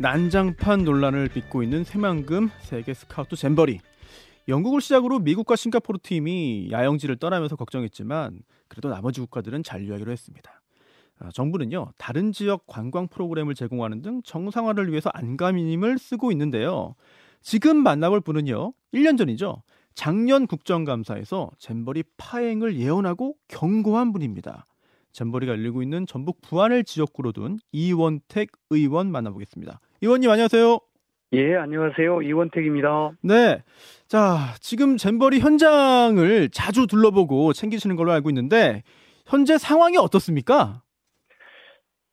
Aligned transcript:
난장판 0.00 0.84
논란을 0.84 1.28
빚고 1.28 1.64
있는 1.64 1.82
새만금 1.82 2.50
세계 2.60 2.94
스카우트 2.94 3.34
잼버리. 3.34 3.80
영국을 4.46 4.80
시작으로 4.80 5.18
미국과 5.18 5.56
싱가포르 5.56 5.98
팀이 6.00 6.68
야영지를 6.70 7.16
떠나면서 7.16 7.56
걱정했지만 7.56 8.38
그래도 8.68 8.90
나머지 8.90 9.20
국가들은 9.20 9.64
잔류하기로 9.64 10.12
했습니다. 10.12 10.62
아, 11.18 11.30
정부는요 11.32 11.94
다른 11.98 12.30
지역 12.30 12.68
관광 12.68 13.08
프로그램을 13.08 13.56
제공하는 13.56 14.00
등 14.00 14.22
정상화를 14.22 14.88
위해서 14.90 15.10
안감임을 15.14 15.98
쓰고 15.98 16.30
있는데요. 16.30 16.94
지금 17.42 17.76
만나볼 17.78 18.20
분은요 18.20 18.72
1년 18.94 19.18
전이죠. 19.18 19.64
작년 19.94 20.46
국정감사에서 20.46 21.50
잼버리 21.58 22.04
파행을 22.18 22.76
예언하고 22.76 23.34
경고한 23.48 24.12
분입니다. 24.12 24.64
잼버리가 25.10 25.50
열리고 25.50 25.82
있는 25.82 26.06
전북 26.06 26.40
부안을 26.40 26.84
지역구로 26.84 27.32
둔 27.32 27.58
이원택 27.72 28.52
의원 28.70 29.10
만나보겠습니다. 29.10 29.80
의원님 30.00 30.30
안녕하세요. 30.30 30.78
예, 31.32 31.56
안녕하세요. 31.56 32.22
이원택입니다. 32.22 33.12
네. 33.22 33.62
자, 34.06 34.54
지금 34.60 34.96
잼버리 34.96 35.40
현장을 35.40 36.48
자주 36.50 36.86
둘러보고 36.86 37.52
챙기시는 37.52 37.96
걸로 37.96 38.12
알고 38.12 38.30
있는데 38.30 38.82
현재 39.26 39.58
상황이 39.58 39.98
어떻습니까? 39.98 40.82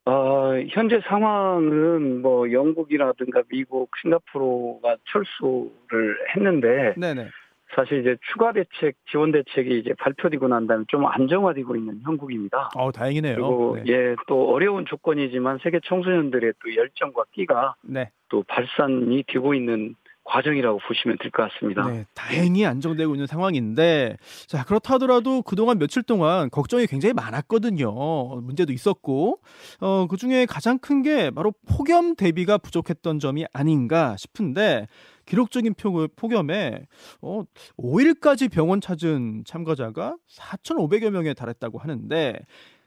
어, 0.06 0.54
현재 0.70 1.00
상황은 1.08 2.22
뭐 2.22 2.52
영국이라든가 2.52 3.44
미국, 3.50 3.90
싱가포르가 4.02 4.98
철수를 5.12 6.18
했는데 6.36 6.94
네네. 6.98 7.30
사실 7.74 8.02
이제 8.02 8.16
추가 8.32 8.52
대책, 8.54 8.96
지원 9.10 9.32
대책이 9.32 9.80
이제 9.80 9.94
발표되고 9.98 10.48
난 10.48 10.68
다음에 10.68 10.86
좀 10.88 11.06
안정화되고 11.06 11.76
있는 11.76 12.00
형국입니다. 12.04 12.70
어, 12.76 12.92
다행이네요. 12.92 13.36
그리고 13.36 13.78
네. 13.84 13.92
예, 13.92 14.16
또 14.28 14.54
어려운 14.54 14.86
조건이지만 14.86 15.60
세계 15.64 15.80
청소년들의 15.84 16.54
또 16.64 16.76
열정과 16.76 17.26
끼가 17.32 17.76
네. 17.82 18.12
또 18.30 18.44
발산이 18.44 19.24
되고 19.28 19.54
있는 19.54 19.96
과정이라고 20.26 20.80
보시면 20.88 21.18
될 21.22 21.32
것 21.32 21.50
같습니다. 21.52 21.88
네, 21.90 22.06
다행히 22.14 22.66
안정되고 22.66 23.14
있는 23.16 23.28
상황인데 23.28 24.18
자 24.48 24.64
그렇다 24.66 24.96
하더라도 24.96 25.42
그동안 25.44 25.78
며칠 25.80 26.04
동안 26.04 26.50
걱정이 26.50 26.88
굉장히 26.88 27.14
많았거든요. 27.14 27.94
문제도 28.42 28.74
있었고 28.74 29.40
어, 29.80 30.08
그중에 30.08 30.46
가장 30.46 30.78
큰 30.80 31.04
게 31.04 31.30
바로 31.30 31.54
폭염 31.68 32.16
대비가 32.16 32.58
부족했던 32.58 33.20
점이 33.20 33.46
아닌가 33.54 34.16
싶은데 34.18 34.88
기록적인 35.28 35.76
표, 35.76 36.08
폭염에 36.16 36.88
어, 37.22 37.44
5일까지 37.78 38.52
병원 38.52 38.82
찾은 38.82 39.44
참가자가 39.46 40.16
4,500여 40.32 41.12
명에 41.12 41.34
달했다고 41.36 41.78
하는데 41.80 42.40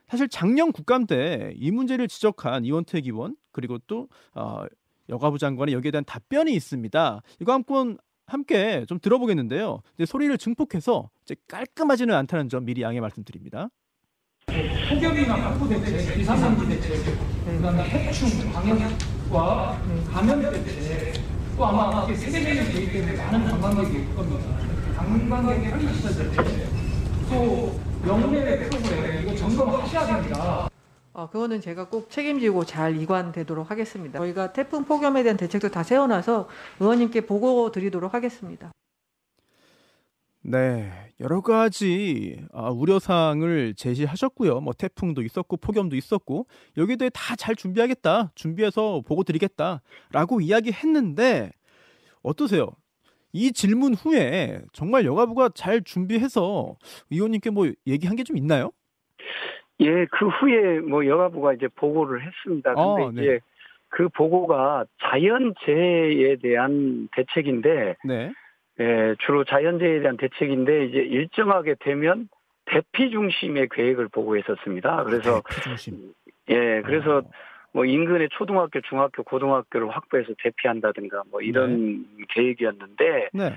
사실 0.07 0.27
작년 0.27 0.71
국감 0.71 1.05
때 1.05 1.53
이 1.55 1.71
문제를 1.71 2.07
지적한 2.07 2.65
이원택 2.65 3.05
의원 3.05 3.35
그리고 3.53 3.77
또 3.87 4.07
어, 4.33 4.63
여가부 5.09 5.37
장관의 5.37 5.73
여기에 5.73 5.91
대한 5.91 6.05
답변이 6.05 6.53
있습니다. 6.53 7.21
이거 7.41 7.53
한번 7.53 7.97
함께 8.27 8.85
좀 8.87 8.99
들어보겠는데요. 8.99 9.81
소리를 10.05 10.37
증폭해서 10.37 11.09
깔끔하지는 11.47 12.13
않다는 12.15 12.47
점 12.47 12.65
미리 12.65 12.83
양해 12.83 12.99
말씀드립니다. 12.99 13.69
폭염이나 14.89 15.35
확보 15.35 15.67
대책, 15.67 16.15
비상상지 16.15 16.67
대책, 16.67 17.17
그다음에 17.45 17.83
해충 17.83 18.51
방역과 18.51 19.81
감염 20.11 20.41
대책, 20.41 21.21
또 21.57 21.65
아마 21.65 22.05
이게 22.05 22.15
세계적인 22.15 22.71
계기 22.71 22.91
때문에 22.91 23.17
많은 23.17 23.45
관광객이 23.45 23.97
올 23.97 24.15
겁니다. 24.15 24.57
관광객 24.95 25.71
편의 25.71 25.93
시설 25.93 26.31
대책, 26.31 26.67
또 27.29 27.79
영내외 28.07 28.69
프로그램 28.69 29.23
이거 29.23 29.35
점검하셔야 29.35 30.05
됩니다. 30.05 30.68
어, 31.19 31.29
그거는 31.29 31.59
제가 31.59 31.89
꼭 31.89 32.09
책임지고 32.09 32.63
잘 32.63 32.95
이관되도록 32.95 33.69
하겠습니다. 33.69 34.19
저희가 34.19 34.53
태풍 34.53 34.85
폭염에 34.85 35.21
대한 35.23 35.35
대책도 35.35 35.69
다 35.69 35.83
세워놔서 35.83 36.47
의원님께 36.79 37.25
보고 37.25 37.71
드리도록 37.71 38.13
하겠습니다. 38.13 38.71
네, 40.41 40.89
여러 41.19 41.41
가지 41.41 42.41
아, 42.53 42.69
우려사항을 42.69 43.73
제시하셨고요. 43.75 44.61
뭐 44.61 44.71
태풍도 44.73 45.21
있었고 45.21 45.57
폭염도 45.57 45.97
있었고 45.97 46.47
여기에 46.77 46.95
대해 46.95 47.09
다 47.13 47.35
잘 47.35 47.53
준비하겠다, 47.55 48.31
준비해서 48.35 49.01
보고 49.05 49.23
드리겠다라고 49.25 50.39
이야기했는데 50.39 51.51
어떠세요? 52.23 52.69
이 53.33 53.51
질문 53.51 53.93
후에 53.93 54.61
정말 54.71 55.05
여가부가 55.05 55.49
잘 55.53 55.83
준비해서 55.83 56.77
의원님께 57.11 57.49
뭐 57.49 57.69
얘기한 57.85 58.15
게 58.15 58.23
좀 58.23 58.37
있나요? 58.37 58.71
예, 59.81 60.05
그 60.05 60.27
후에 60.27 60.79
뭐 60.79 61.05
여가부가 61.05 61.53
이제 61.53 61.67
보고를 61.75 62.21
했습니다. 62.21 62.75
근데 62.75 63.03
어, 63.03 63.11
네. 63.11 63.21
이제 63.21 63.39
그 63.89 64.09
보고가 64.09 64.85
자연재해에 65.01 66.35
대한 66.37 67.07
대책인데, 67.13 67.95
네. 68.03 68.31
예, 68.79 69.15
주로 69.19 69.43
자연재해에 69.43 70.01
대한 70.01 70.17
대책인데 70.17 70.85
이제 70.85 70.97
일정하게 70.99 71.75
되면 71.79 72.29
대피 72.65 73.09
중심의 73.09 73.69
계획을 73.71 74.09
보고했었습니다. 74.09 75.03
그래서 75.05 75.41
대피 75.47 75.61
중심. 75.61 76.13
예, 76.49 76.81
그래서 76.85 77.17
어, 77.17 77.23
뭐 77.71 77.85
인근의 77.85 78.29
초등학교, 78.31 78.81
중학교, 78.81 79.23
고등학교를 79.23 79.89
확보해서 79.89 80.33
대피한다든가 80.41 81.23
뭐 81.31 81.41
이런 81.41 82.05
계획이었는데 82.29 83.29
네. 83.33 83.55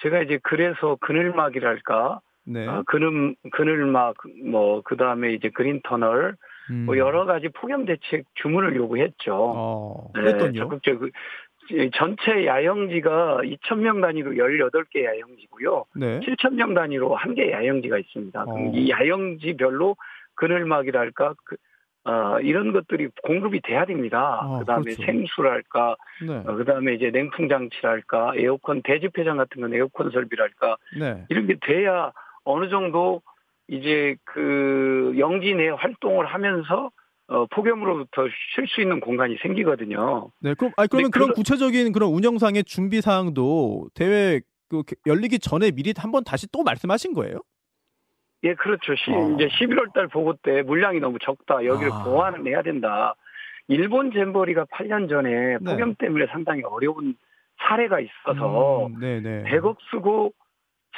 제가 0.00 0.22
이제 0.22 0.38
그래서 0.42 0.96
그늘막이랄까, 1.00 2.20
네. 2.44 2.66
아, 2.66 2.82
그늘 2.86 3.34
그늘 3.52 3.86
막 3.86 4.14
뭐 4.44 4.82
그 4.84 4.96
다음에 4.96 5.32
이제 5.32 5.48
그린 5.50 5.80
터널 5.84 6.36
음. 6.70 6.86
뭐 6.86 6.96
여러 6.98 7.24
가지 7.24 7.48
폭염 7.48 7.84
대책 7.84 8.24
주문을 8.34 8.76
요구했죠. 8.76 9.34
어, 9.34 10.10
네, 10.14 10.20
그랬더니요. 10.22 10.62
적극적 10.62 10.98
그 11.00 11.10
전체 11.94 12.44
야영지가 12.46 13.40
2,000명 13.44 14.00
단위로 14.02 14.32
18개 14.32 15.04
야영지고요. 15.04 15.84
네. 15.96 16.20
7,000명 16.20 16.74
단위로 16.74 17.14
한 17.14 17.34
개 17.34 17.50
야영지가 17.52 17.98
있습니다. 17.98 18.44
어. 18.46 18.70
이 18.74 18.90
야영지별로 18.90 19.96
그늘막이랄까 20.34 21.34
그, 21.44 21.56
어, 22.04 22.40
이런 22.40 22.72
것들이 22.72 23.08
공급이 23.22 23.60
돼야 23.60 23.84
됩니다. 23.84 24.40
어, 24.42 24.58
그다음에 24.58 24.82
그렇죠. 24.94 25.04
생수랄까, 25.04 25.96
네. 26.26 26.34
어, 26.44 26.56
그 26.56 26.64
다음에 26.64 26.94
이제 26.94 27.10
냉풍 27.12 27.48
장치랄까, 27.48 28.32
에어컨 28.36 28.82
대집회장 28.82 29.36
같은 29.36 29.60
건 29.62 29.72
에어컨 29.72 30.10
설비랄까 30.10 30.76
네. 30.98 31.24
이런 31.28 31.46
게 31.46 31.56
돼야 31.60 32.10
어느 32.44 32.68
정도 32.68 33.22
이제 33.68 34.16
그 34.24 35.14
영지 35.18 35.54
내 35.54 35.68
활동을 35.68 36.26
하면서 36.26 36.90
어, 37.28 37.46
폭염으로부터 37.46 38.26
쉴 38.54 38.66
수 38.68 38.80
있는 38.82 39.00
공간이 39.00 39.36
생기거든요. 39.40 40.30
네. 40.40 40.54
그럼 40.54 40.72
아 40.76 40.86
그러면 40.86 41.10
그런 41.10 41.28
그거- 41.28 41.36
구체적인 41.38 41.92
그런 41.92 42.10
운영상의 42.10 42.64
준비 42.64 43.00
사항도 43.00 43.88
대회 43.94 44.40
그 44.68 44.82
개- 44.82 44.96
열리기 45.06 45.38
전에 45.38 45.70
미리 45.70 45.94
한번 45.96 46.24
다시 46.24 46.46
또 46.50 46.62
말씀하신 46.62 47.14
거예요? 47.14 47.38
예, 48.44 48.54
그렇죠. 48.54 48.94
시, 48.96 49.10
어. 49.12 49.30
이제 49.34 49.46
11월 49.48 49.92
달 49.94 50.08
보고 50.08 50.34
때 50.34 50.62
물량이 50.62 50.98
너무 50.98 51.18
적다. 51.20 51.64
여기를 51.64 51.92
아. 51.92 52.02
보완을 52.04 52.44
해야 52.46 52.60
된다. 52.62 53.14
일본 53.68 54.10
잼버리가 54.12 54.64
8년 54.66 55.08
전에 55.08 55.30
네. 55.30 55.64
폭염 55.64 55.94
때문에 55.94 56.26
상당히 56.32 56.62
어려운 56.64 57.14
사례가 57.58 58.00
있어서 58.00 58.86
음, 58.88 58.98
네, 58.98 59.20
네. 59.20 59.44
100억 59.44 59.76
쓰고 59.90 60.32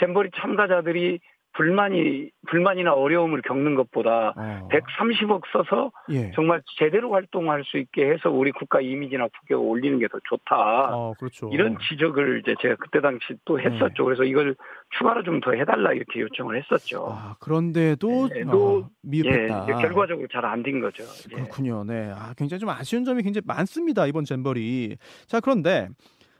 잼버리 0.01 0.31
참가자들이 0.37 1.21
불만이 1.57 2.31
불만이나 2.49 2.93
어려움을 2.93 3.43
겪는 3.43 3.75
것보다 3.77 4.35
어. 4.37 4.69
130억 4.71 5.43
써서 5.53 5.91
예. 6.11 6.31
정말 6.35 6.63
제대로 6.79 7.13
활동할 7.13 7.63
수 7.65 7.79
있게 7.79 8.11
해서 8.11 8.29
우리 8.31 8.51
국가 8.53 8.81
이미지나 8.81 9.29
국격을 9.29 9.65
올리는 9.65 9.99
게 9.99 10.05
더 10.09 10.19
좋다. 10.29 10.95
어, 10.95 11.15
그렇죠. 11.19 11.49
이런 11.53 11.77
지적을 11.89 12.41
이제 12.41 12.55
제가 12.61 12.77
그때 12.79 13.01
당시 13.01 13.25
또 13.45 13.59
했었죠. 13.61 14.05
그래서 14.05 14.25
이걸 14.25 14.55
추가로 14.99 15.23
좀 15.23 15.41
더 15.41 15.53
해달라 15.53 15.93
이렇게 15.93 16.21
요청을 16.21 16.57
했었죠. 16.63 17.07
아, 17.11 17.35
그런데도 17.41 18.29
네, 18.29 18.43
아, 18.47 18.51
또, 18.51 18.85
예, 18.85 19.09
미흡했다. 19.09 19.63
이제 19.65 19.73
결과적으로 19.73 20.27
잘 20.33 20.45
안 20.45 20.63
된 20.63 20.81
거죠. 20.81 21.03
예. 21.31 21.35
그렇군요. 21.35 21.85
네. 21.85 22.11
아, 22.15 22.35
굉장히 22.37 22.61
좀 22.61 22.69
아쉬운 22.71 23.05
점이 23.05 23.23
굉장히 23.23 23.43
많습니다. 23.47 24.07
이번 24.07 24.25
잼버리. 24.25 24.97
자, 25.27 25.41
그런데 25.41 25.89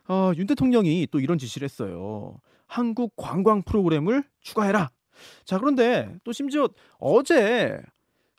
어, 0.09 0.33
윤 0.37 0.47
대통령이 0.47 1.09
또 1.11 1.19
이런 1.21 1.39
지시를 1.39 1.65
했어요. 1.65 2.37
한국 2.67 3.13
관광 3.17 3.63
프로그램을 3.63 4.23
추가해라. 4.41 4.91
자, 5.45 5.59
그런데 5.59 6.15
또 6.25 6.33
심지어 6.33 6.69
어제 6.99 7.81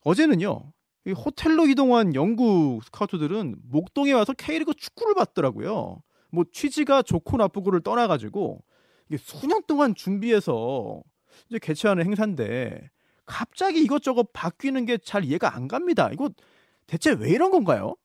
어제는요. 0.04 0.72
이 1.08 1.12
호텔로 1.12 1.68
이동한 1.68 2.16
영국 2.16 2.84
스카우트들은 2.84 3.56
목동에 3.70 4.12
와서 4.14 4.34
K리그 4.34 4.74
축구를 4.74 5.14
봤더라고요. 5.16 6.02
뭐 6.32 6.44
취지가 6.52 7.04
좋고 7.04 7.38
나쁘고를 7.38 7.82
떠나가지고 7.82 8.64
이게 9.08 9.18
수년 9.18 9.62
동안 9.68 9.94
준비해서 9.96 11.02
이제 11.50 11.60
개최하는 11.60 12.06
행사인데 12.06 12.90
갑자기 13.26 13.82
이것저것 13.84 14.28
바뀌는 14.34 14.86
게 14.86 14.98
잘 14.98 15.24
이해가 15.24 15.56
안 15.56 15.68
갑니다. 15.68 16.10
이거 16.12 16.30
대체 16.88 17.12
왜 17.20 17.30
이런 17.30 17.52
건가요? 17.52 17.96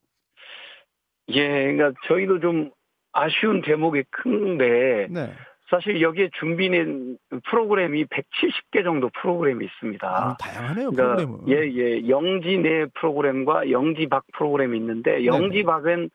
예, 1.28 1.46
그러니까 1.48 1.92
저희도 2.08 2.40
좀 2.40 2.70
아쉬운 3.12 3.62
대목이 3.62 4.04
큰데 4.10 5.06
네. 5.10 5.32
사실 5.70 6.00
여기에 6.02 6.30
준비된 6.38 7.16
프로그램이 7.44 8.04
170개 8.06 8.82
정도 8.82 9.08
프로그램이 9.20 9.64
있습니다. 9.64 10.06
아, 10.08 10.36
다양하네요 10.38 10.90
그러니까 10.90 11.16
프로그램은. 11.24 11.48
예, 11.48 11.72
예. 12.02 12.08
영지 12.08 12.58
내 12.58 12.86
프로그램과 12.94 13.70
영지 13.70 14.06
밖 14.08 14.24
프로그램이 14.34 14.76
있는데 14.78 15.24
영지 15.26 15.62
밖은 15.62 16.10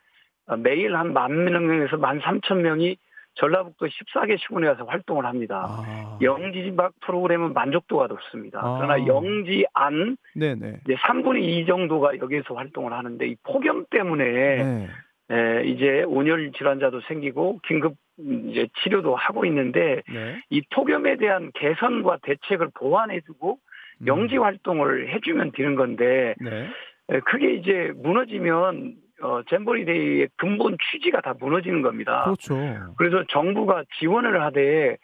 어, 0.47 0.57
매일 0.57 0.95
한 0.95 1.13
만 1.13 1.45
명에서 1.45 1.97
만 1.97 2.19
삼천 2.19 2.61
명이 2.61 2.97
전라북도 3.37 3.87
14개 3.87 4.37
시군에 4.39 4.67
가서 4.67 4.85
활동을 4.85 5.25
합니다. 5.25 5.65
아. 5.67 6.17
영지박 6.21 6.93
프로그램은 7.01 7.53
만족도가 7.53 8.07
높습니다. 8.07 8.59
아. 8.63 8.77
그러나 8.77 9.05
영지 9.07 9.65
안 9.73 10.15
네네. 10.35 10.79
이제 10.85 10.95
3분의 10.95 11.41
2 11.43 11.65
정도가 11.65 12.17
여기에서 12.19 12.53
활동을 12.53 12.93
하는데 12.93 13.27
이 13.27 13.35
폭염 13.43 13.85
때문에 13.89 14.23
네. 14.23 14.87
에, 15.31 15.63
이제 15.65 16.03
온열 16.03 16.51
질환자도 16.51 17.01
생기고 17.01 17.59
긴급 17.67 17.95
음, 18.19 18.49
이제 18.49 18.67
치료도 18.81 19.15
하고 19.15 19.45
있는데 19.45 20.01
네. 20.07 20.41
이 20.49 20.61
폭염에 20.73 21.17
대한 21.17 21.51
개선과 21.55 22.19
대책을 22.23 22.69
보완해주고 22.75 23.57
음. 24.01 24.07
영지 24.07 24.37
활동을 24.37 25.13
해주면 25.13 25.51
되는 25.51 25.75
건데 25.75 26.35
네. 26.39 26.67
에, 27.09 27.19
그게 27.21 27.53
이제 27.53 27.91
무너지면 27.95 28.95
어, 29.21 29.41
잼버리데이의 29.49 30.29
근본 30.37 30.77
취지가 30.91 31.21
다 31.21 31.33
무너지는 31.39 31.81
겁니다. 31.81 32.23
그렇죠. 32.25 32.57
그래서 32.97 33.23
정부가 33.29 33.83
지원을 33.97 34.41
하되 34.41 34.97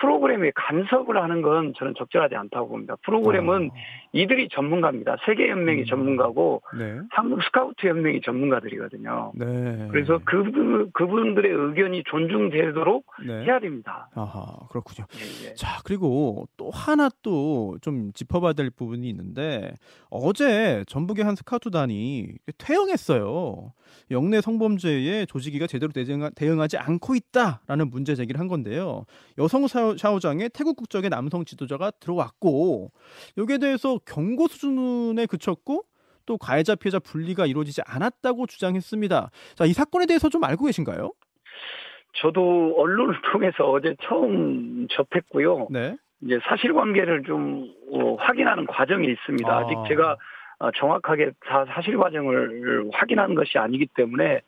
프로그램에 0.00 0.50
간섭을 0.54 1.22
하는 1.22 1.42
건 1.42 1.72
저는 1.76 1.94
적절하지 1.98 2.34
않다고 2.34 2.68
봅니다. 2.68 2.96
프로그램은 3.04 3.70
이들이 4.12 4.48
전문가입니다. 4.50 5.16
세계 5.26 5.48
연맹이 5.50 5.82
음. 5.82 5.86
전문가고 5.86 6.62
네. 6.78 6.98
한국 7.10 7.42
스카우트 7.42 7.86
연맹이 7.86 8.20
전문가들이거든요. 8.22 9.32
네. 9.34 9.88
그래서 9.90 10.18
그분 10.24 10.90
그분들의 10.92 11.50
의견이 11.52 12.02
존중되도록 12.10 13.04
네. 13.26 13.44
해야 13.44 13.60
됩니다. 13.60 14.08
아하, 14.14 14.46
그렇군요. 14.70 15.06
예, 15.16 15.48
예. 15.50 15.54
자, 15.54 15.80
그리고 15.84 16.46
또 16.56 16.70
하나 16.70 17.08
또 17.22 17.50
좀 17.82 18.12
짚어봐야 18.12 18.52
될 18.52 18.70
부분이 18.70 19.08
있는데 19.10 19.72
어제 20.10 20.84
전북의 20.86 21.24
한 21.24 21.34
스카우트단이 21.36 22.28
퇴영했어요. 22.58 23.72
영내 24.10 24.40
성범죄에 24.40 25.26
조직위가 25.26 25.66
제대로 25.66 25.92
대응하, 25.92 26.30
대응하지 26.30 26.78
않고 26.78 27.14
있다라는 27.14 27.90
문제 27.90 28.14
제기를 28.14 28.40
한 28.40 28.48
건데요. 28.48 29.04
여성 29.38 29.66
샤워- 29.66 29.89
샤워장에 29.96 30.48
태국 30.48 30.76
국적의 30.76 31.10
남성 31.10 31.44
지도자가 31.44 31.90
들어왔고 32.00 32.90
여기에 33.38 33.58
대해서 33.58 33.98
경고 34.06 34.48
수준에 34.48 35.26
그쳤고 35.26 35.84
또 36.26 36.38
가해자 36.38 36.74
피해자 36.74 36.98
분리가 36.98 37.46
이루어지지 37.46 37.82
않았다고 37.86 38.46
주장했습니다. 38.46 39.30
자, 39.54 39.64
이 39.64 39.72
사건에 39.72 40.06
대해서 40.06 40.28
좀 40.28 40.44
알고 40.44 40.66
계신가요? 40.66 41.12
저도 42.14 42.74
언론을 42.78 43.16
통해서 43.32 43.70
어제 43.70 43.94
처음 44.02 44.86
접했고요. 44.90 45.68
네. 45.70 45.96
이제 46.22 46.38
사실관계를 46.44 47.22
좀 47.24 47.72
어, 47.92 48.14
확인하는 48.16 48.66
과정이 48.66 49.08
있습니다. 49.08 49.50
아. 49.50 49.60
아직 49.60 49.74
제가 49.88 50.16
어, 50.58 50.70
정확하게 50.72 51.32
다 51.46 51.64
사실 51.72 51.96
과정을 51.96 52.90
확인한 52.92 53.34
것이 53.34 53.58
아니기 53.58 53.86
때문에 53.94 54.42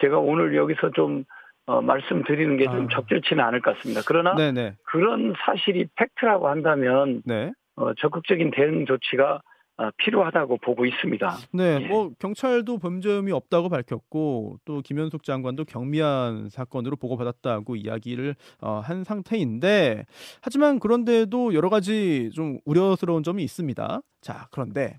제가 0.00 0.18
오늘 0.18 0.54
여기서 0.54 0.90
좀 0.92 1.24
어, 1.66 1.80
말씀드리는 1.80 2.56
게좀 2.56 2.84
아. 2.84 2.88
적절치는 2.92 3.42
않을 3.44 3.60
것 3.60 3.76
같습니다. 3.76 4.00
그러나 4.06 4.34
네, 4.34 4.52
네. 4.52 4.76
그런 4.84 5.34
사실이 5.44 5.88
팩트라고 5.96 6.48
한다면 6.48 7.22
네. 7.24 7.52
어, 7.74 7.92
적극적인 7.94 8.52
대응 8.52 8.86
조치가 8.86 9.42
어, 9.78 9.90
필요하다고 9.98 10.58
보고 10.58 10.86
있습니다. 10.86 11.36
네, 11.52 11.78
예. 11.82 11.86
뭐 11.86 12.10
경찰도 12.18 12.78
범죄 12.78 13.10
혐의 13.10 13.32
없다고 13.32 13.68
밝혔고 13.68 14.58
또 14.64 14.80
김현숙 14.80 15.22
장관도 15.22 15.64
경미한 15.64 16.48
사건으로 16.48 16.96
보고받았다고 16.96 17.76
이야기를 17.76 18.36
어, 18.62 18.80
한 18.82 19.04
상태인데 19.04 20.06
하지만 20.40 20.78
그런데도 20.78 21.52
여러 21.52 21.68
가지 21.68 22.30
좀 22.32 22.58
우려스러운 22.64 23.22
점이 23.22 23.42
있습니다. 23.42 24.00
자, 24.22 24.48
그런데 24.50 24.98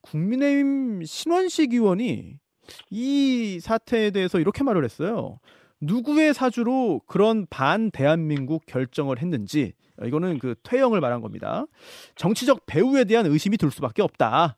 국민의힘 0.00 1.04
신원식 1.04 1.72
의원이 1.74 2.38
이 2.90 3.60
사태에 3.60 4.10
대해서 4.10 4.40
이렇게 4.40 4.64
말을 4.64 4.82
했어요. 4.82 5.38
누구의 5.80 6.34
사주로 6.34 7.00
그런 7.06 7.46
반 7.48 7.90
대한민국 7.90 8.64
결정을 8.66 9.20
했는지 9.20 9.74
어, 10.00 10.06
이거는 10.06 10.38
그 10.38 10.54
퇴영을 10.62 11.00
말한 11.00 11.20
겁니다. 11.20 11.66
정치적 12.16 12.66
배후에 12.66 13.04
대한 13.04 13.26
의심이 13.26 13.56
들 13.56 13.70
수밖에 13.70 14.02
없다. 14.02 14.56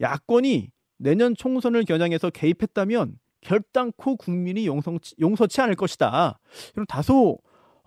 야권이 0.00 0.70
내년 0.98 1.34
총선을 1.34 1.84
겨냥해서 1.84 2.30
개입했다면 2.30 3.18
결단코 3.40 4.16
국민이 4.16 4.66
용서치, 4.66 5.14
용서치 5.20 5.60
않을 5.62 5.74
것이다. 5.74 6.38
이런 6.74 6.86
다소 6.86 7.38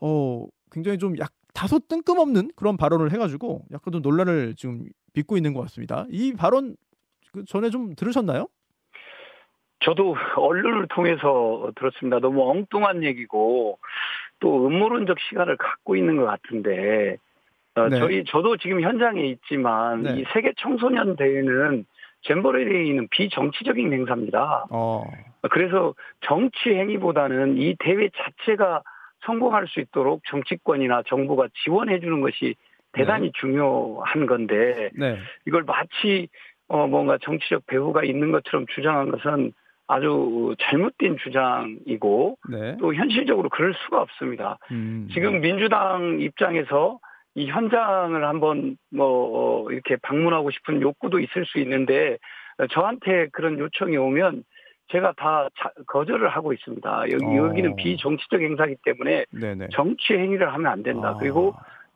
어 0.02 0.46
굉장히 0.72 0.98
좀 0.98 1.16
약 1.20 1.32
다소 1.54 1.80
뜬금없는 1.80 2.52
그런 2.56 2.78
발언을 2.78 3.12
해가지고 3.14 3.66
약간 3.72 3.92
좀 3.92 4.02
논란을 4.02 4.56
지금 4.58 4.86
빚고 5.14 5.38
있는 5.38 5.54
것 5.54 5.62
같습니다. 5.62 6.06
이 6.10 6.34
발언 6.34 6.76
그 7.32 7.46
전에 7.46 7.70
좀 7.70 7.96
들으셨나요? 7.96 8.48
저도 9.84 10.16
언론을 10.36 10.88
통해서 10.88 11.72
들었습니다. 11.76 12.20
너무 12.20 12.50
엉뚱한 12.50 13.04
얘기고 13.04 13.80
또 14.40 14.68
음모론적 14.68 15.18
시간을 15.30 15.58
갖고 15.58 15.96
있는 15.96 16.18
것 16.18 16.26
같은데 16.26 17.18
어, 17.76 17.90
네. 17.90 18.00
저희 18.00 18.24
저도 18.26 18.58
지금 18.58 18.82
현장에 18.82 19.22
있지만 19.26 20.04
네. 20.04 20.20
이 20.20 20.26
세계 20.34 20.54
청소년 20.58 21.16
대회는 21.16 21.86
잼버레이는 22.22 23.08
비정치적인 23.10 23.92
행사입니다. 23.92 24.66
어, 24.70 25.04
그래서 25.52 25.94
정치 26.22 26.70
행위보다는 26.70 27.58
이 27.58 27.76
대회 27.80 28.10
자체가 28.10 28.82
성공할 29.26 29.68
수 29.68 29.80
있도록 29.80 30.22
정치권이나 30.28 31.04
정부가 31.08 31.48
지원해 31.64 32.00
주는 32.00 32.22
것이 32.22 32.56
대단히 32.94 33.32
중요한 33.40 34.26
건데 34.28 34.90
네, 34.94 35.18
이걸 35.48 35.64
마치 35.64 36.28
어 36.68 36.88
뭔가 36.88 37.18
정치적 37.22 37.66
배후가 37.66 38.04
있는 38.04 38.32
것처럼 38.32 38.66
주장한 38.68 39.12
것은 39.12 39.54
아주 39.88 40.56
잘못된 40.62 41.18
주장이고 41.18 42.38
네. 42.50 42.78
또 42.80 42.94
현실적으로 42.94 43.50
그럴 43.50 43.74
수가 43.74 44.02
없습니다. 44.02 44.58
음, 44.72 45.10
지금 45.14 45.42
민주당 45.42 46.20
입장에서 46.20 47.00
이 47.36 47.48
현장을 47.48 48.24
한번 48.26 48.78
뭐 48.92 49.66
어, 49.66 49.72
이렇게 49.72 49.96
방문하고 49.98 50.52
싶은 50.52 50.82
욕구도 50.82 51.20
있을 51.20 51.46
수 51.46 51.60
있는데 51.60 52.18
어, 52.60 52.68
저한테 52.68 53.28
그런 53.32 53.58
요청이 53.60 53.98
오면 53.98 54.44
제가 54.92 55.14
다 55.18 55.50
자- 55.58 55.72
거절을 55.88 56.30
하고 56.30 56.54
있습니다. 56.54 57.06
여기 57.12 57.26
어. 57.26 57.48
여기는 57.48 57.76
비정치적 57.76 58.42
행사이기 58.42 58.76
때문에 58.84 59.26
네네. 59.32 59.70
정치 59.74 60.14
행위를 60.14 60.54
하면 60.54 60.72
안 60.72 60.84
된다. 60.84 61.10
아, 61.10 61.18
그리고 61.18 61.56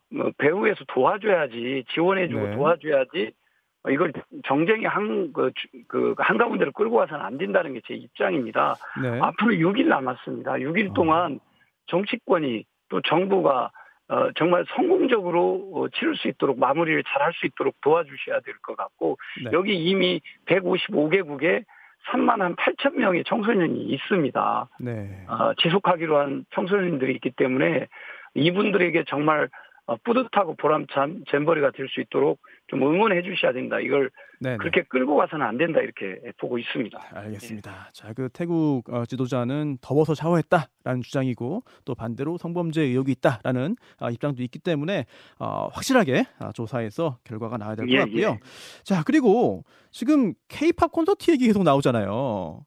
뭐 0.10 0.31
배후에서 0.38 0.83
도와줘야지 0.88 1.86
지원해주고 1.90 2.48
네. 2.48 2.56
도와줘야지 2.56 3.31
어, 3.33 3.47
이걸 3.89 4.12
정쟁의 4.45 4.86
한, 4.86 5.31
그, 5.34 5.51
주- 5.56 5.68
그, 5.88 6.16
한가운데를 6.18 6.72
끌고 6.74 6.95
와서는 6.98 7.24
안 7.25 7.38
된다는 7.38 7.74
게 7.74 7.81
제 7.88 7.94
입장입니다. 7.94 8.75
네. 9.01 9.19
앞으로 9.22 9.51
6일 9.56 9.88
남았습니다. 9.88 10.54
6일 10.54 10.92
어. 10.92 10.94
동안 10.94 11.39
정치권이 11.88 12.66
또 12.90 13.02
정부가 13.02 13.71
어, 14.09 14.31
정말 14.35 14.64
성공적으로 14.76 15.69
어, 15.73 15.90
치를 15.90 16.16
수 16.16 16.28
있도록 16.30 16.57
마무리를 16.59 17.04
잘 17.04 17.21
할 17.23 17.33
수 17.33 17.45
있도록 17.45 17.76
도와주셔야 17.81 18.40
될 18.42 18.54
것 18.62 18.76
같고 18.78 19.18
네. 19.44 19.50
여기 19.54 19.76
이미 19.76 20.21
155개국에 20.45 21.64
3만 22.12 22.40
한 22.40 22.56
8천 22.56 22.95
명의 22.95 23.23
청소년이 23.26 23.81
있습니다. 23.83 24.69
네. 24.80 25.26
어, 25.28 25.54
지속하기로 25.56 26.18
한 26.18 26.45
청소년들이 26.52 27.14
있기 27.16 27.31
때문에 27.31 27.88
이분들에게 28.33 29.04
정말 29.07 29.50
어, 29.88 29.95
뿌듯하고 30.04 30.56
보람찬 30.56 31.23
잼버리가 31.30 31.71
될 31.71 31.88
수 31.90 32.00
있도록 32.02 32.40
좀 32.68 32.83
응원해 32.83 33.21
주셔야 33.21 33.54
된다. 33.54 33.80
이걸 33.80 34.09
네. 34.40 34.57
그렇게 34.57 34.83
끌고 34.83 35.16
가서는 35.16 35.45
안 35.45 35.57
된다 35.57 35.80
이렇게 35.80 36.19
보고 36.38 36.57
있습니다. 36.57 37.00
알겠습니다. 37.14 37.92
자, 37.94 38.14
그 38.14 38.30
태국 38.31 38.83
어, 38.90 39.06
지도자는 39.06 39.78
더워서 39.81 40.14
샤워했다라는 40.14 41.02
주장이고 41.02 41.64
또 41.86 41.95
반대로 41.95 42.38
성범죄 42.38 42.81
의혹이 42.81 43.14
있다라는 43.14 43.78
어, 44.02 44.09
입장도 44.09 44.44
있기 44.44 44.59
때문에 44.59 45.06
어, 45.40 45.69
확실하게 45.71 46.26
어, 46.40 46.52
조사해서 46.52 47.19
결과가 47.24 47.57
나와야 47.57 47.76
될것 47.76 47.94
예, 47.94 48.00
같고요. 48.00 48.28
예. 48.28 48.40
자, 48.83 49.02
그리고 49.06 49.64
지금 49.92 50.33
K-팝 50.50 50.92
콘서트 50.92 51.31
얘기 51.31 51.47
계속 51.47 51.64
나오잖아요. 51.64 52.66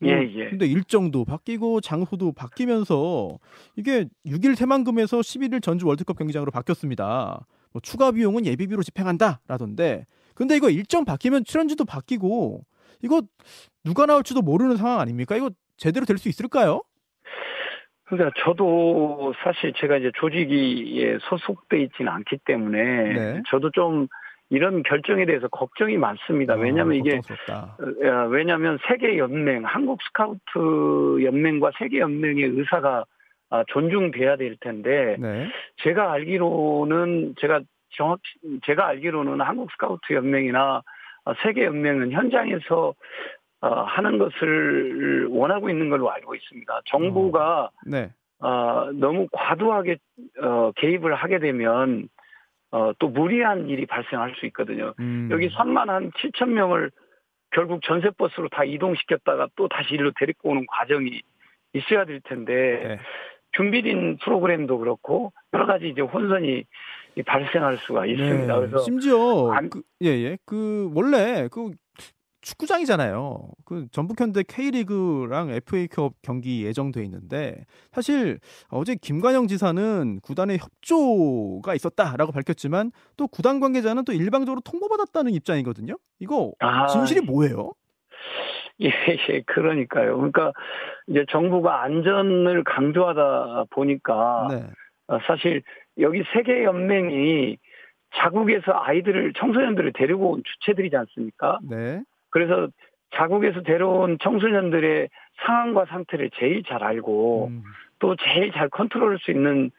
뭐, 0.00 0.10
예, 0.10 0.30
예. 0.34 0.50
근데 0.50 0.66
일정도 0.66 1.24
바뀌고 1.24 1.80
장소도 1.80 2.32
바뀌면서 2.32 3.38
이게 3.76 4.04
6일 4.26 4.54
새만금에서 4.54 5.18
11일 5.18 5.62
전주 5.62 5.86
월드컵 5.86 6.18
경기장으로 6.18 6.50
바뀌었습니다. 6.50 7.46
뭐 7.72 7.80
추가 7.82 8.10
비용은 8.12 8.46
예비비로 8.46 8.82
집행한다라던데. 8.82 10.06
근데 10.34 10.56
이거 10.56 10.70
일정 10.70 11.04
바뀌면 11.04 11.44
출연지도 11.44 11.84
바뀌고 11.84 12.64
이거 13.02 13.22
누가 13.84 14.06
나올지도 14.06 14.42
모르는 14.42 14.76
상황 14.76 15.00
아닙니까? 15.00 15.36
이거 15.36 15.50
제대로 15.76 16.04
될 16.06 16.18
수 16.18 16.28
있을까요? 16.28 16.82
그러니까 18.04 18.30
저도 18.42 19.34
사실 19.44 19.72
제가 19.76 19.98
이제 19.98 20.10
조직위에 20.14 21.18
소속돼 21.28 21.82
있지는 21.82 22.10
않기 22.10 22.38
때문에 22.46 23.12
네. 23.12 23.42
저도 23.50 23.70
좀 23.70 24.08
이런 24.50 24.82
결정에 24.82 25.26
대해서 25.26 25.46
걱정이 25.48 25.98
많습니다. 25.98 26.54
왜냐하면 26.54 26.94
아, 26.94 26.96
이게 26.96 27.16
걱정스럽다. 27.16 27.76
어, 27.78 28.28
왜냐하면 28.28 28.78
세계 28.88 29.18
연맹, 29.18 29.64
한국 29.66 30.00
스카우트 30.02 31.22
연맹과 31.22 31.72
세계 31.78 31.98
연맹의 31.98 32.44
의사가 32.44 33.04
아, 33.50 33.64
존중돼야 33.68 34.36
될 34.36 34.56
텐데 34.56 35.16
네. 35.18 35.48
제가 35.82 36.12
알기로는 36.12 37.34
제가 37.40 37.60
정확 37.96 38.20
제가 38.66 38.86
알기로는 38.86 39.40
한국 39.40 39.70
스카우트 39.72 40.12
연맹이나 40.12 40.82
어, 41.24 41.34
세계 41.42 41.64
연맹은 41.64 42.12
현장에서 42.12 42.94
어, 43.60 43.68
하는 43.68 44.18
것을 44.18 45.26
원하고 45.30 45.70
있는 45.70 45.88
걸로 45.88 46.10
알고 46.10 46.34
있습니다. 46.34 46.80
정부가 46.86 47.70
네. 47.86 48.10
어, 48.40 48.90
너무 48.92 49.26
과도하게 49.32 49.96
어, 50.42 50.72
개입을 50.76 51.14
하게 51.14 51.38
되면 51.38 52.08
어, 52.70 52.92
또 52.98 53.08
무리한 53.08 53.68
일이 53.68 53.86
발생할 53.86 54.34
수 54.36 54.46
있거든요. 54.46 54.94
음. 55.00 55.28
여기 55.32 55.48
3만 55.48 55.86
한 55.86 56.10
7천 56.12 56.50
명을 56.50 56.90
결국 57.50 57.82
전세버스로 57.82 58.50
다 58.50 58.64
이동시켰다가 58.64 59.48
또 59.56 59.68
다시 59.68 59.94
일로 59.94 60.12
데리고 60.18 60.50
오는 60.50 60.66
과정이 60.66 61.22
있어야 61.72 62.04
될 62.04 62.20
텐데 62.20 62.52
네. 62.52 62.98
준비된 63.58 64.18
프로그램도 64.24 64.78
그렇고 64.78 65.32
여러 65.52 65.66
가지 65.66 65.88
이제 65.88 66.00
혼선이 66.00 66.64
발생할 67.26 67.78
수가 67.78 68.06
있습니다. 68.06 68.54
네. 68.54 68.60
그래서 68.60 68.78
심지어 68.78 69.50
안- 69.50 69.68
그, 69.68 69.82
예, 70.02 70.08
예. 70.08 70.38
그 70.46 70.90
원래 70.94 71.48
그 71.50 71.72
축구장이잖아요. 72.40 73.50
그 73.64 73.86
전북현대 73.90 74.44
K리그랑 74.44 75.50
FA컵 75.50 76.14
경기 76.22 76.64
예정돼 76.64 77.02
있는데 77.04 77.64
사실 77.90 78.38
어제 78.68 78.94
김관영 78.94 79.48
지사는 79.48 80.20
구단의 80.22 80.58
협조가 80.58 81.74
있었다라고 81.74 82.30
밝혔지만 82.32 82.92
또 83.16 83.26
구단 83.26 83.58
관계자는 83.60 84.04
또 84.04 84.12
일방적으로 84.12 84.60
통보받았다는 84.60 85.32
입장이거든요. 85.32 85.98
이거 86.20 86.52
아, 86.60 86.86
진실이 86.86 87.22
뭐예요? 87.22 87.72
예, 88.84 88.90
예, 89.28 89.40
그러니까요. 89.42 90.16
그러니까 90.16 90.52
이제 91.08 91.24
정부가 91.28 91.82
안전을 91.82 92.64
강조하다 92.64 93.64
보니까 93.70 94.48
네. 94.50 94.62
어, 95.08 95.18
사실 95.26 95.62
여기 95.98 96.22
세계 96.32 96.64
연맹이 96.64 97.58
자국에서 98.14 98.72
아이들을 98.72 99.32
청소년들을 99.34 99.92
데리고 99.94 100.30
온 100.30 100.42
주체들이지 100.44 100.96
않습니까? 100.96 101.58
네. 101.68 102.02
그래서 102.30 102.68
자국에서 103.14 103.62
데려온 103.62 104.18
청소년들의 104.20 105.08
상황과 105.44 105.86
상태를 105.86 106.30
제일 106.34 106.62
잘 106.62 106.84
알고 106.84 107.48
음, 107.48 107.62
또 107.98 108.16
제일 108.16 108.52
잘 108.52 108.68
컨트롤할 108.68 109.18
수 109.18 109.30
있는 109.30 109.70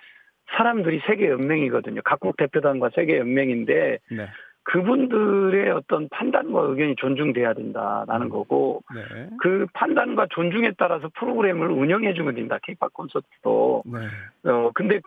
사람들이 0.57 1.01
세계 1.05 1.29
연맹이거든요. 1.29 2.01
각국 2.03 2.37
대표단과 2.37 2.89
세계 2.95 3.17
연맹인데 3.19 3.99
네. 4.11 4.27
그분들의 4.69 5.71
어떤 5.71 6.07
판단과 6.09 6.61
의견이 6.61 6.95
존중돼야 6.97 7.55
된다라는 7.55 8.27
음. 8.27 8.29
거고 8.29 8.83
네. 8.93 9.29
그 9.41 9.65
판단과 9.73 10.27
존중에 10.29 10.73
따라서 10.77 11.09
프로그램을 11.15 11.71
운영해 11.71 12.13
주면 12.13 12.35
된다. 12.35 12.59
케이팝 12.61 12.93
콘서트도. 12.93 13.83
네. 13.85 14.49
어 14.49 14.71
근데 14.75 14.99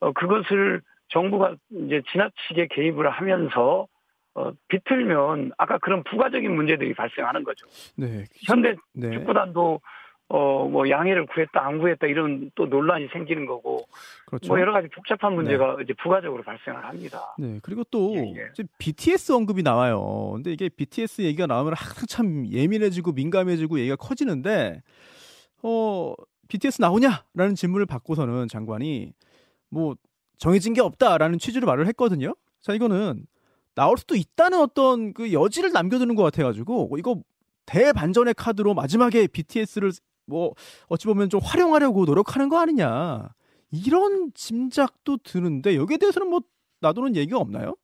어 0.00 0.12
그것을 0.12 0.80
정부가 1.08 1.54
이제 1.70 2.00
지나치게 2.10 2.68
개입을 2.70 3.10
하면서 3.10 3.86
어 4.34 4.52
비틀면 4.68 5.52
아까 5.58 5.76
그런 5.78 6.02
부가적인 6.04 6.54
문제들이 6.54 6.94
발생하는 6.94 7.44
거죠. 7.44 7.66
네. 7.98 8.24
현대 8.46 8.74
네. 8.94 9.10
축구단도 9.10 9.80
어 10.30 10.60
뭐 10.70 10.88
양해를 10.88 11.26
구했다 11.26 11.66
안 11.66 11.78
구했다 11.78 12.06
이런 12.06 12.50
또 12.54 12.66
논란이 12.66 13.08
생기는 13.12 13.44
거고 13.46 13.86
그렇죠. 14.26 14.48
뭐 14.48 14.60
여러 14.60 14.72
가지 14.72 14.88
복잡한 14.88 15.34
문제가 15.34 15.76
이제 15.82 15.92
부가적으로 16.00 16.42
발생을 16.44 16.84
합니다. 16.84 17.34
네, 17.38 17.58
그리고 17.62 17.82
또 17.90 18.14
예, 18.14 18.20
예. 18.20 18.48
이제 18.52 18.64
BTS 18.78 19.32
언급이 19.32 19.62
나와요. 19.62 20.30
근데 20.34 20.52
이게 20.52 20.68
BTS 20.68 21.22
얘기가 21.22 21.46
나오면 21.46 21.74
항상 21.76 22.06
참 22.08 22.46
예민해지고 22.46 23.12
민감해지고 23.12 23.80
얘기가 23.80 23.96
커지는데 23.96 24.82
어 25.62 26.14
BTS 26.48 26.80
나오냐라는 26.80 27.54
질문을 27.56 27.86
받고서는 27.86 28.48
장관이 28.48 29.12
뭐 29.70 29.96
정해진 30.38 30.72
게 30.72 30.80
없다라는 30.80 31.38
취지로 31.38 31.66
말을 31.66 31.86
했거든요. 31.88 32.34
자, 32.60 32.72
이거는 32.72 33.26
나올 33.74 33.98
수도 33.98 34.14
있다는 34.14 34.60
어떤 34.60 35.12
그 35.12 35.32
여지를 35.32 35.72
남겨두는 35.72 36.14
것 36.14 36.22
같아가지고 36.22 36.96
이거 36.98 37.16
대반전의 37.66 38.34
카드로 38.34 38.74
마지막에 38.74 39.26
BTS를 39.26 39.92
뭐 40.30 40.54
어찌 40.88 41.06
보면 41.06 41.28
좀 41.28 41.40
활용하려고 41.42 42.06
노력하는 42.06 42.48
거 42.48 42.58
아니냐 42.58 43.28
이런 43.70 44.30
짐작도 44.34 45.18
드는데 45.18 45.76
여기에 45.76 45.98
대해서는 45.98 46.28
뭐 46.30 46.40
놔두는 46.80 47.16
얘기가 47.16 47.38
없나요? 47.38 47.74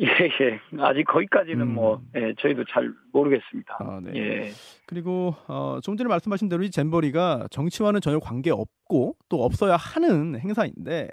예, 0.00 0.06
예. 0.06 0.60
아직 0.78 1.04
거기까지는 1.04 1.60
음. 1.60 1.74
뭐 1.74 2.02
예, 2.16 2.34
저희도 2.40 2.64
잘 2.70 2.90
모르겠습니다. 3.12 3.76
아, 3.80 4.00
네. 4.02 4.12
예. 4.16 4.50
그리고 4.86 5.34
어, 5.46 5.78
좀 5.82 5.98
전에 5.98 6.08
말씀하신 6.08 6.48
대로 6.48 6.62
이 6.62 6.70
잼버리가 6.70 7.48
정치와는 7.50 8.00
전혀 8.00 8.18
관계 8.18 8.50
없고 8.50 9.16
또 9.28 9.44
없어야 9.44 9.76
하는 9.76 10.40
행사인데 10.40 11.08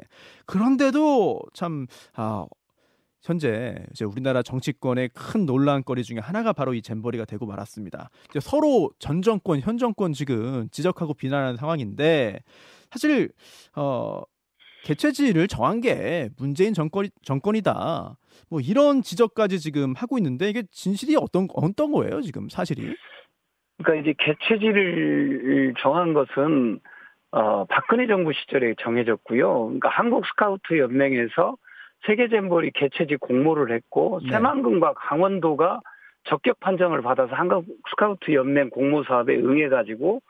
그런데도 0.46 1.42
참 1.54 1.86
아, 2.16 2.46
현재 3.28 3.76
이제 3.92 4.06
우리나라 4.06 4.42
정치권의 4.42 5.10
큰 5.10 5.46
논란거리 5.46 6.04
중에 6.04 6.20
하나가 6.20 6.54
바로 6.54 6.74
이 6.74 6.82
잼버리가 6.82 7.26
되고 7.26 7.46
말았습니다. 7.46 8.10
이제 8.30 8.40
서로 8.40 8.92
전 9.00 9.22
정권, 9.22 9.60
현 9.60 9.78
정권 9.78 10.14
지금 10.14 10.70
지적하고 10.72 11.14
비난하는 11.14 11.58
상황인데 11.58 12.40
사실 12.90 13.30
어 13.76 14.22
개최지를 14.86 15.50
정한 15.50 15.82
게 15.82 16.30
문재인 16.38 16.74
정권 16.74 17.10
정권이다. 17.22 18.18
뭐 18.50 18.62
이런 18.62 19.02
지적까지 19.02 19.60
지금 19.60 19.94
하고 19.98 20.18
있는데 20.18 20.50
이게 20.50 20.64
진실이 20.72 21.18
어떤 21.18 21.50
어떤 21.54 21.92
거예요 21.92 22.22
지금 22.22 22.48
사실이? 22.48 22.96
그러니까 23.84 24.10
이제 24.10 24.16
개최지를 24.18 25.74
정한 25.80 26.14
것은 26.14 26.80
어, 27.32 27.66
박근혜 27.66 28.08
정부 28.08 28.32
시절에 28.32 28.76
정해졌고요. 28.80 29.66
그러니까 29.66 29.90
한국 29.90 30.26
스카우트 30.26 30.80
연맹에서 30.80 31.58
세계 32.08 32.30
잼버리 32.30 32.72
개최지 32.72 33.18
공모를 33.18 33.76
했고 33.76 34.20
네. 34.24 34.32
새만금과 34.32 34.94
강원도가 34.94 35.82
적격 36.24 36.60
판정을 36.60 37.02
받아서 37.02 37.36
한국 37.36 37.66
스카우트 37.90 38.34
연맹 38.34 38.70
공모 38.70 39.04
사업에 39.04 39.36
응해 39.36 39.70
가지고 39.70 40.22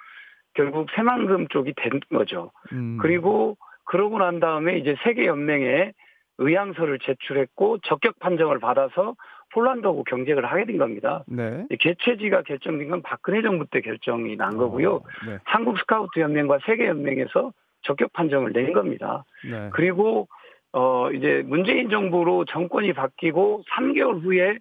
결국 0.53 0.87
새만금 0.95 1.47
쪽이 1.49 1.73
된 1.75 1.99
거죠. 2.09 2.51
음. 2.73 2.97
그리고 2.99 3.57
그러고 3.85 4.17
난 4.17 4.39
다음에 4.39 4.77
이제 4.77 4.95
세계 5.03 5.25
연맹에 5.27 5.93
의향서를 6.39 6.99
제출했고 6.99 7.79
적격 7.83 8.19
판정을 8.19 8.59
받아서 8.59 9.15
폴란드하고 9.53 10.03
경쟁을 10.03 10.45
하게 10.45 10.65
된 10.65 10.77
겁니다. 10.77 11.23
네. 11.27 11.65
개최지가 11.79 12.41
결정된 12.43 12.89
건 12.89 13.01
박근혜 13.01 13.41
정부 13.41 13.65
때 13.65 13.81
결정이 13.81 14.35
난 14.35 14.57
거고요. 14.57 14.95
어, 14.95 15.03
네. 15.25 15.37
한국 15.45 15.77
스카우트 15.79 16.19
연맹과 16.19 16.59
세계 16.65 16.87
연맹에서 16.87 17.53
적격 17.83 18.11
판정을 18.13 18.51
낸 18.51 18.73
겁니다. 18.73 19.23
네. 19.49 19.69
그리고 19.73 20.27
어 20.73 21.11
이제 21.11 21.43
문재인 21.45 21.89
정부로 21.89 22.45
정권이 22.45 22.93
바뀌고 22.93 23.63
3개월 23.69 24.21
후에 24.21 24.57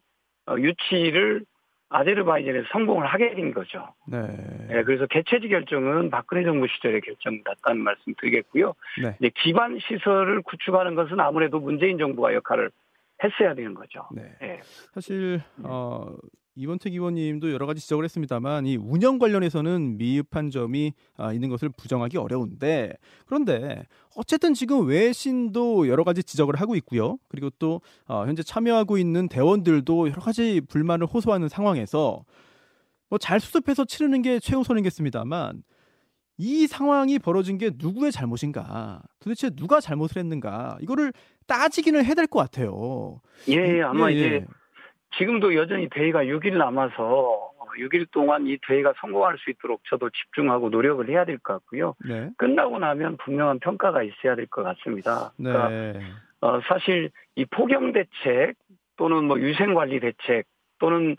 어, 0.47 0.57
유치를 0.59 1.45
아제르바이잔에서 1.89 2.67
성공을 2.73 3.07
하게 3.07 3.35
된 3.35 3.53
거죠. 3.53 3.95
네. 4.07 4.19
예, 4.71 4.83
그래서 4.83 5.07
개최지 5.07 5.49
결정은 5.49 6.11
박근혜 6.11 6.43
정부 6.43 6.67
시절에 6.67 7.01
결정났다는 7.01 7.83
말씀 7.83 8.15
드리겠고요. 8.19 8.75
네. 9.03 9.17
이제 9.21 9.31
기반 9.37 9.79
시설을 9.79 10.43
구축하는 10.43 10.95
것은 10.97 11.21
아무래도 11.21 11.61
문재인 11.61 11.99
정부가 11.99 12.35
역할을 12.35 12.71
했어야 13.23 13.55
되는 13.55 13.75
거죠. 13.75 14.09
네. 14.13 14.23
예. 14.43 14.61
사실 14.93 15.41
어 15.63 16.13
이원택 16.57 16.95
의원님도 16.95 17.53
여러 17.53 17.67
가지 17.67 17.81
지적을 17.83 18.05
했습니다만 18.05 18.67
이 18.67 18.77
운영 18.77 19.19
관련해서는 19.19 19.99
미흡한 19.99 20.51
점이 20.51 20.95
아, 21.17 21.33
있는 21.33 21.51
것을 21.51 21.69
부정하기 21.69 22.17
어려운데 22.17 22.95
그런데 23.27 23.85
어쨌든 24.17 24.55
지금 24.55 24.87
외신도 24.87 25.87
여러 25.89 26.03
가지 26.03 26.25
지적을 26.25 26.57
하고 26.57 26.75
있고요. 26.77 27.19
그리고 27.29 27.51
또 27.59 27.83
어, 28.07 28.25
현재 28.27 28.43
참여하고 28.43 28.97
있는 28.99 29.29
대원들도 29.29 30.09
여러 30.09 30.21
가지 30.23 30.61
불만을 30.67 31.07
호소하는 31.07 31.49
상황에서 31.49 32.25
뭐 33.11 33.19
잘 33.19 33.39
수습해서 33.39 33.85
치르는 33.85 34.23
게 34.23 34.41
최우선이겠습니다만 34.41 35.63
이 36.39 36.67
상황이 36.67 37.19
벌어진 37.19 37.57
게 37.59 37.71
누구의 37.77 38.13
잘못인가? 38.13 39.03
도대체 39.21 39.49
누가 39.51 39.81
잘못을 39.81 40.19
했는가? 40.19 40.79
이거를 40.81 41.13
따지기는 41.47 42.05
해야 42.05 42.15
될 42.15 42.27
것 42.27 42.41
같아요. 42.41 43.21
예, 43.49 43.81
아마 43.83 44.11
예, 44.11 44.17
예. 44.17 44.19
이제 44.19 44.47
지금도 45.19 45.55
여전히 45.55 45.89
대회가 45.89 46.25
6일 46.25 46.57
남아서 46.59 47.51
6일 47.79 48.11
동안 48.11 48.47
이 48.47 48.59
대회가 48.67 48.93
성공할 49.01 49.37
수 49.39 49.51
있도록 49.51 49.83
저도 49.89 50.11
집중하고 50.11 50.71
노력을 50.71 51.07
해야 51.09 51.25
될 51.25 51.39
것 51.39 51.55
같고요. 51.55 51.95
네. 52.09 52.31
끝나고 52.39 52.79
나면 52.79 53.17
분명한 53.19 53.59
평가가 53.61 54.03
있어야 54.03 54.35
될 54.35 54.47
것 54.47 54.63
같습니다. 54.63 55.33
네. 55.39 55.53
그러니까 55.53 56.01
어, 56.41 56.61
사실 56.69 57.11
이 57.35 57.45
포경 57.47 57.93
대책 57.93 58.55
또는 58.97 59.25
뭐 59.25 59.39
유생 59.41 59.75
관리 59.75 60.01
대책 60.01 60.47
또는 60.79 61.17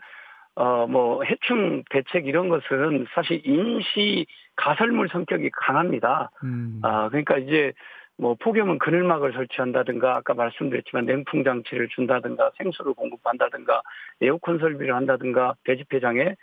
어, 0.56 0.86
뭐 0.88 1.22
해충 1.22 1.84
대책 1.90 2.26
이런 2.26 2.48
것은 2.48 3.06
사실 3.14 3.40
인시 3.44 4.26
가설물 4.56 5.08
성격이 5.08 5.50
강합니다. 5.52 6.30
음. 6.42 6.80
아, 6.82 7.08
그러니까 7.08 7.38
이제 7.38 7.72
뭐 8.18 8.34
폭염은 8.34 8.78
그늘막을 8.78 9.32
설치한다든가 9.32 10.16
아까 10.16 10.34
말씀드렸지만 10.34 11.06
냉풍 11.06 11.44
장치를 11.44 11.88
준다든가 11.88 12.50
생수를 12.58 12.92
공급한다든가 12.94 13.82
에어컨 14.20 14.58
설비를 14.58 14.94
한다든가 14.94 15.54
대집회장에 15.64 16.34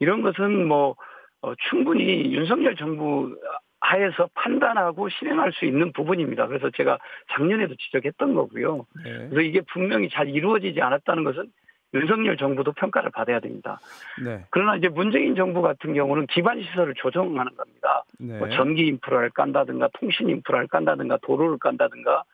이런 0.00 0.22
것은 0.22 0.66
뭐 0.66 0.96
어, 1.42 1.54
충분히 1.70 2.34
윤석열 2.34 2.74
정부 2.76 3.34
하에서 3.80 4.28
판단하고 4.34 5.08
실행할 5.08 5.52
수 5.52 5.64
있는 5.64 5.92
부분입니다. 5.92 6.46
그래서 6.48 6.68
제가 6.70 6.98
작년에도 7.32 7.74
지적했던 7.76 8.34
거고요. 8.34 8.86
네. 9.04 9.28
그래서 9.30 9.40
이게 9.40 9.62
분명히 9.72 10.08
잘 10.10 10.28
이루어지지 10.28 10.82
않았다는 10.82 11.24
것은 11.24 11.50
윤석열 11.94 12.36
정부도 12.36 12.72
평가를 12.72 13.10
받아야 13.10 13.40
됩니다. 13.40 13.80
네. 14.24 14.44
그러나 14.50 14.76
이제 14.76 14.88
문재인 14.88 15.34
정부 15.34 15.60
같은 15.62 15.94
경우는 15.94 16.26
기반 16.26 16.62
시설을 16.62 16.94
조정하는 16.94 17.54
겁니다. 17.56 18.04
네. 18.18 18.38
뭐 18.38 18.48
전기 18.50 18.86
인프라를 18.86 19.30
깐다든가 19.30 19.88
통신 19.98 20.28
인프라를 20.28 20.68
깐다든가 20.68 21.18
도로를 21.22 21.58
깐다든가 21.58 22.24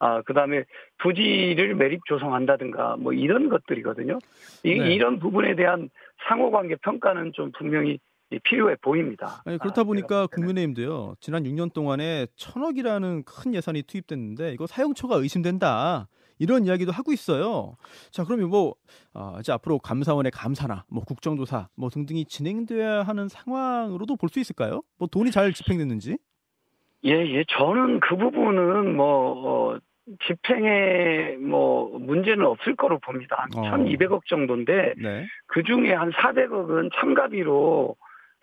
아 0.00 0.22
그 0.22 0.34
다음에 0.34 0.64
부지를 0.98 1.74
매립 1.76 2.04
조성한다든가 2.06 2.96
뭐 2.98 3.12
이런 3.12 3.48
것들이거든요. 3.48 4.18
이, 4.64 4.78
네. 4.78 4.94
이런 4.94 5.18
부분에 5.18 5.54
대한 5.54 5.88
상호관계 6.28 6.76
평가는 6.76 7.32
좀 7.32 7.52
분명히 7.52 7.98
필요해 8.42 8.76
보입니다. 8.82 9.42
아니, 9.44 9.58
그렇다 9.58 9.82
아, 9.82 9.84
보니까. 9.84 10.26
국민의힘도요. 10.26 11.14
지난 11.20 11.44
6년 11.44 11.72
동안에 11.72 12.26
천억이라는 12.36 13.22
큰 13.24 13.54
예산이 13.54 13.82
투입됐는데 13.82 14.52
이거 14.52 14.66
사용처가 14.66 15.16
의심된다. 15.16 16.08
이런 16.38 16.64
이야기도 16.66 16.92
하고 16.92 17.12
있어요. 17.12 17.76
자, 18.10 18.24
그러면 18.24 18.50
뭐 18.50 18.74
아, 19.12 19.36
이제 19.40 19.52
앞으로 19.52 19.78
감사원의 19.78 20.32
감사나 20.32 20.84
뭐 20.88 21.04
국정조사 21.04 21.68
뭐 21.76 21.88
등등이 21.90 22.24
진행돼야 22.26 23.02
하는 23.02 23.28
상황으로도 23.28 24.16
볼 24.16 24.28
수 24.28 24.40
있을까요? 24.40 24.82
뭐 24.98 25.06
돈이 25.06 25.30
잘 25.30 25.52
집행됐는지? 25.52 26.16
예, 27.04 27.10
예. 27.10 27.44
저는 27.48 28.00
그 28.00 28.16
부분은 28.16 28.96
뭐, 28.96 29.74
어, 29.74 29.78
집행에 30.26 31.36
뭐, 31.38 31.98
문제는 31.98 32.44
없을 32.46 32.74
거로 32.76 32.98
봅니다. 32.98 33.46
한 33.54 33.82
어. 33.82 33.84
1200억 33.84 34.24
정도인데, 34.26 34.94
네. 34.96 35.26
그 35.46 35.62
중에 35.62 35.92
한 35.92 36.10
400억은 36.12 36.90
참가비로 36.98 37.94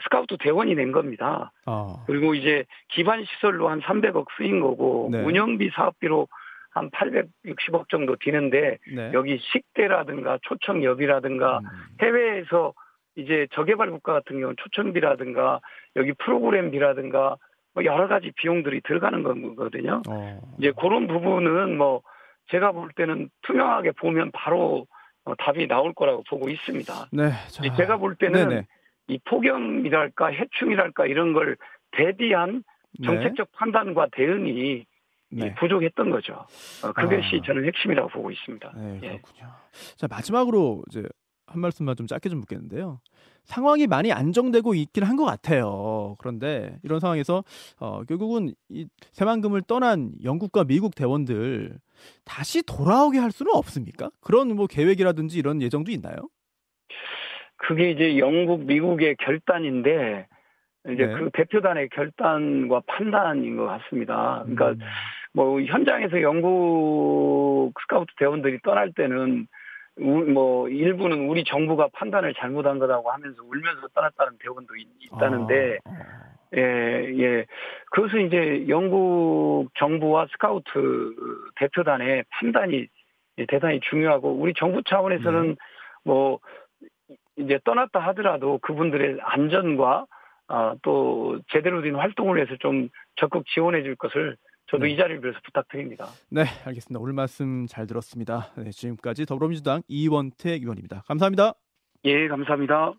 스카우트 0.04 0.38
대원이 0.38 0.76
낸 0.76 0.92
겁니다. 0.92 1.52
아. 1.66 2.04
그리고 2.08 2.36
이제 2.36 2.66
기반 2.90 3.26
시설로 3.26 3.68
한 3.70 3.82
300억 3.82 4.26
쓰인 4.38 4.60
거고, 4.60 5.10
네. 5.12 5.22
운영비 5.24 5.72
사업비로 5.76 6.28
한 6.72 6.90
860억 6.90 7.90
정도 7.90 8.16
되는데, 8.16 8.78
네. 8.94 9.12
여기 9.14 9.38
식대라든가 9.40 10.40
초청역이라든가 10.44 11.60
음. 11.60 11.66
해외에서 12.02 12.74
이제 13.16 13.48
저개발 13.52 13.92
국가 13.92 14.14
같은 14.14 14.38
경우는 14.38 14.56
초청비라든가 14.58 15.60
여기 15.98 16.14
프로그램비라든가 16.14 17.36
뭐 17.74 17.86
여러 17.86 18.08
가지 18.08 18.32
비용들이 18.36 18.82
들어가는 18.82 19.24
거거든요. 19.24 20.02
어. 20.10 20.42
이제 20.58 20.72
그런 20.80 21.08
부분은 21.08 21.78
뭐 21.78 22.02
제가 22.48 22.72
볼 22.72 22.90
때는 22.96 23.30
투명하게 23.44 23.92
보면 23.92 24.32
바로 24.34 24.88
어, 25.24 25.36
답이 25.36 25.68
나올 25.68 25.94
거라고 25.94 26.24
보고 26.30 26.50
있습니다. 26.50 26.94
네. 27.12 27.32
자. 27.50 27.76
제가 27.76 27.98
볼 27.98 28.16
때는 28.16 28.50
네네. 28.50 28.68
이 29.08 29.20
폭염이랄까 29.26 30.28
해충이랄까 30.28 31.06
이런 31.06 31.34
걸 31.34 31.58
대비한 31.92 32.64
정책적 33.04 33.52
판단과 33.54 34.08
대응이 34.12 34.86
네. 35.32 35.56
부족했던 35.56 36.10
거죠. 36.12 36.46
어, 36.84 36.92
그것이 36.94 37.40
아. 37.42 37.46
저는 37.46 37.66
핵심이라고 37.66 38.10
보고 38.10 38.32
있습니다. 38.32 38.72
네, 38.76 39.00
예. 39.04 39.08
그렇군요. 39.20 39.52
자, 39.98 40.08
마지막으로 40.10 40.84
이제 40.90 41.04
한 41.48 41.60
말씀만 41.62 41.96
좀 41.96 42.08
짧게 42.08 42.30
좀 42.30 42.40
묻겠는데요. 42.40 43.00
상황이 43.44 43.88
많이 43.88 44.12
안정되고 44.14 44.74
있긴 44.76 45.04
한 45.04 45.18
것 45.18 45.26
같아요. 45.26 46.16
그런데 46.20 46.78
이런 46.84 47.00
상황에서 47.00 47.44
어, 47.80 48.04
결국은 48.04 48.54
이 48.70 48.88
새만금을 49.12 49.64
떠난 49.64 50.12
영국과 50.24 50.64
미국 50.64 50.96
대원들 50.96 51.78
다시 52.24 52.62
돌아오게 52.64 53.20
할 53.20 53.32
수는 53.32 53.52
없습니까? 53.54 54.10
그런 54.22 54.56
뭐 54.56 54.68
계획이라든지 54.68 55.38
이런 55.40 55.62
예정도 55.62 55.92
있나요? 55.92 56.16
그게 57.58 57.92
이제 57.92 58.18
영국, 58.18 58.64
미국의 58.66 59.16
결단인데 59.18 60.28
이제 60.94 61.06
네. 61.06 61.14
그 61.14 61.30
대표단의 61.34 61.90
결단과 61.90 62.82
판단인 62.88 63.56
것 63.58 63.66
같습니다. 63.66 64.44
그러니까 64.46 64.70
음, 64.70 64.80
뭐 65.34 65.62
현장에서 65.62 66.22
영국 66.22 67.74
스카우트 67.82 68.14
대원들이 68.18 68.60
떠날 68.64 68.92
때는 68.92 69.48
우- 69.98 70.32
뭐 70.32 70.70
일부는 70.70 71.28
우리 71.30 71.44
정부가 71.44 71.90
판단을 71.94 72.34
잘못한 72.34 72.80
거라고 72.80 73.12
하면서 73.12 73.42
울면서 73.44 73.88
떠났다는 73.90 74.38
대원도 74.40 74.76
있, 74.76 74.88
있다는데 75.02 75.80
아, 75.86 75.90
어. 75.90 76.32
예, 76.58 76.62
예. 77.18 77.46
그것은 77.92 78.28
이제 78.28 78.66
영국 78.68 79.70
정부와 79.76 80.28
스카우트 80.32 81.16
대표단의 81.56 82.26
판단이 82.30 82.88
대단히 83.48 83.80
중요하고 83.80 84.34
우리 84.34 84.54
정부 84.54 84.84
차원에서는 84.84 85.48
네. 85.50 85.56
뭐 86.04 86.40
이제 87.38 87.60
떠났다 87.64 88.00
하더라도 88.00 88.58
그분들의 88.60 89.20
안전과 89.22 90.06
아, 90.48 90.76
또 90.82 91.40
제대로 91.48 91.82
된 91.82 91.96
활동을 91.96 92.36
위해서 92.36 92.56
좀 92.60 92.90
적극 93.16 93.46
지원해 93.48 93.84
줄 93.84 93.96
것을 93.96 94.36
저도 94.72 94.86
네. 94.86 94.92
이 94.92 94.98
자리를 94.98 95.20
빌어서 95.20 95.38
부탁드립니다. 95.44 96.08
네, 96.30 96.46
알겠습니다. 96.66 97.00
오늘 97.02 97.12
말씀 97.12 97.68
잘 97.68 97.86
들었습니다. 97.86 98.54
네, 98.56 98.72
지금까지 98.72 99.26
더불어민주당 99.26 99.84
이원택 99.90 100.62
의원입니다. 100.62 101.04
감사합니다. 101.08 101.56
예, 102.06 102.30
감사합니다. 102.30 102.94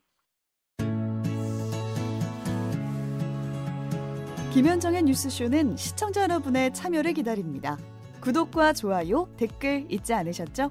김현정의 4.53 5.05
뉴스쇼는 5.05 5.79
시청자 5.79 6.25
여러분의 6.25 6.75
참여를 6.75 7.15
기다립니다. 7.15 7.79
구독과 8.21 8.75
좋아요, 8.75 9.27
댓글 9.39 9.87
잊지 9.91 10.13
않으셨죠? 10.13 10.71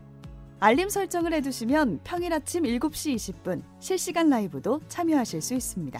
알림 0.59 0.87
설정을 0.87 1.33
해두시면 1.33 2.01
평일 2.03 2.31
아침 2.31 2.61
7시 2.61 3.15
20분 3.15 3.63
실시간 3.79 4.29
라이브도 4.29 4.81
참여하실 4.87 5.41
수 5.41 5.55
있습니다. 5.55 5.99